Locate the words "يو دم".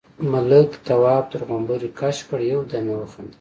2.51-2.85